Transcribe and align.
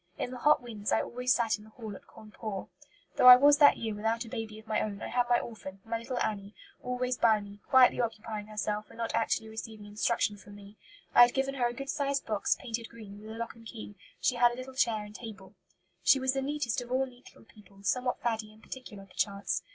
In 0.17 0.31
the 0.31 0.39
hot 0.39 0.63
winds 0.63 0.91
I 0.91 1.01
always 1.03 1.31
sat 1.31 1.59
in 1.59 1.63
the 1.63 1.69
hall 1.69 1.95
at 1.95 2.07
Cawnpore. 2.07 2.69
Though 3.17 3.27
I 3.27 3.35
was 3.35 3.59
that 3.59 3.77
year 3.77 3.93
without 3.93 4.25
a 4.25 4.29
baby 4.29 4.57
of 4.57 4.65
my 4.65 4.81
own, 4.81 4.99
I 4.99 5.09
had 5.09 5.29
my 5.29 5.37
orphan, 5.39 5.79
my 5.85 5.99
little 5.99 6.17
Annie, 6.21 6.55
always 6.81 7.17
by 7.19 7.39
me, 7.39 7.59
quietly 7.69 8.01
occupying 8.01 8.47
herself 8.47 8.89
when 8.89 8.97
not 8.97 9.13
actually 9.13 9.47
receiving 9.47 9.85
instruction 9.85 10.37
from 10.37 10.55
me. 10.55 10.75
I 11.13 11.21
had 11.21 11.35
given 11.35 11.53
her 11.53 11.67
a 11.67 11.73
good 11.75 11.87
sized 11.91 12.25
box, 12.25 12.57
painted 12.59 12.89
green, 12.89 13.21
with 13.21 13.29
a 13.29 13.35
lock 13.37 13.53
and 13.53 13.63
key; 13.67 13.93
she 14.19 14.37
had 14.37 14.51
a 14.51 14.55
little 14.55 14.73
chair 14.73 15.05
and 15.05 15.13
table. 15.13 15.53
"She 16.01 16.19
was 16.19 16.33
the 16.33 16.41
neatest 16.41 16.81
of 16.81 16.91
all 16.91 17.05
neat 17.05 17.25
little 17.27 17.45
people, 17.45 17.83
somewhat 17.83 18.19
faddy 18.23 18.51
and 18.51 18.63
particular, 18.63 19.05
perchance. 19.05 19.61